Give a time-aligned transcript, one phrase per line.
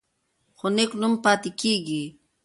[0.57, 2.03] خو نېک نوم پاتې کیږي.